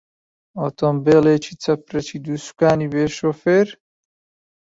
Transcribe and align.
ئۆتۆمبێلێکی 0.61 1.53
چەپرەکی 1.63 2.17
دووسوکانی 2.25 2.91
بێ 2.93 3.03
شۆفێر؟ 3.17 3.67